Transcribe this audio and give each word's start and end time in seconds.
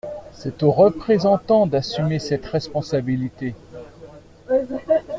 C'est 0.33 0.63
aux 0.63 0.71
Représentants 0.71 1.67
d'assumer 1.67 2.17
cette 2.17 2.47
responsabilité. 2.47 3.53